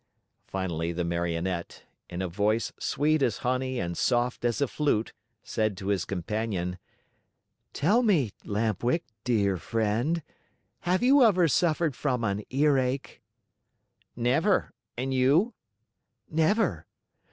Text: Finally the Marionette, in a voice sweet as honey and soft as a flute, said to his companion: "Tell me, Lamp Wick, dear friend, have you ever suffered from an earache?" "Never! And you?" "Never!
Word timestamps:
Finally 0.47 0.91
the 0.91 1.03
Marionette, 1.03 1.83
in 2.09 2.23
a 2.23 2.27
voice 2.27 2.73
sweet 2.79 3.21
as 3.21 3.37
honey 3.45 3.79
and 3.79 3.95
soft 3.95 4.43
as 4.43 4.59
a 4.59 4.67
flute, 4.67 5.13
said 5.43 5.77
to 5.77 5.89
his 5.89 6.05
companion: 6.05 6.79
"Tell 7.71 8.01
me, 8.01 8.31
Lamp 8.43 8.83
Wick, 8.83 9.03
dear 9.23 9.57
friend, 9.57 10.23
have 10.79 11.03
you 11.03 11.23
ever 11.23 11.47
suffered 11.47 11.95
from 11.95 12.23
an 12.23 12.43
earache?" 12.49 13.21
"Never! 14.15 14.71
And 14.97 15.13
you?" 15.13 15.53
"Never! 16.31 16.87